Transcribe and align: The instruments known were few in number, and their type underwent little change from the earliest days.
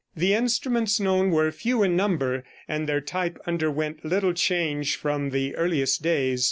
The 0.15 0.33
instruments 0.33 0.99
known 0.99 1.29
were 1.29 1.51
few 1.51 1.83
in 1.83 1.95
number, 1.95 2.43
and 2.67 2.89
their 2.89 3.01
type 3.01 3.37
underwent 3.45 4.03
little 4.03 4.33
change 4.33 4.95
from 4.95 5.29
the 5.29 5.55
earliest 5.55 6.01
days. 6.01 6.39